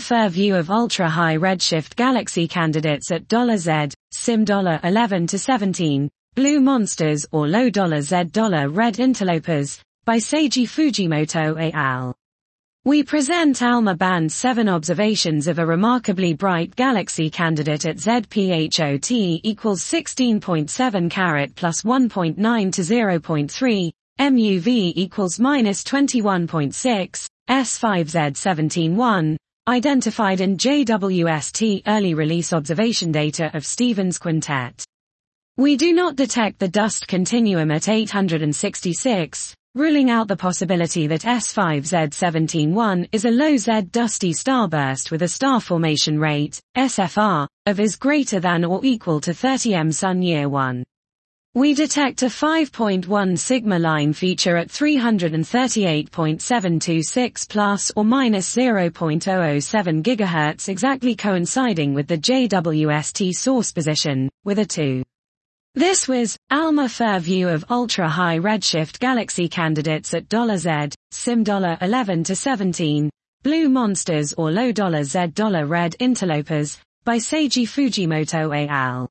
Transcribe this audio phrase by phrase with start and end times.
[0.00, 7.26] FIR view of ultra-high redshift galaxy candidates at $Z, SIM $11 to 17, Blue Monsters
[7.32, 8.16] or Low $Z
[8.70, 12.16] Red Interlopers, by Seiji Fujimoto et al.
[12.84, 19.82] We present ALMA Band 7 observations of a remarkably bright galaxy candidate at ZPHOT equals
[19.82, 22.36] 16.7 carat plus 1.9
[22.72, 29.36] to 0.3, MUV equals minus 21.6, S5Z171,
[29.70, 34.84] identified in JWST early release observation data of Stephen's Quintet.
[35.56, 43.10] We do not detect the dust continuum at 866, ruling out the possibility that S5Z171
[43.12, 48.40] is a low Z dusty starburst with a star formation rate, SFR, of is greater
[48.40, 50.82] than or equal to 30 M Sun year 1.
[51.56, 61.16] We detect a 5.1 sigma line feature at 338.726 plus or minus 0.007 GHz exactly
[61.16, 65.02] coinciding with the JWST source position, with a 2.
[65.74, 72.36] This was ALMA FIR view of ultra-high redshift galaxy candidates at $Z, SIM $11 to
[72.36, 73.10] 17,
[73.42, 75.32] Blue Monsters or Low $Z
[75.66, 79.09] Red Interlopers, by Seiji Fujimoto et al.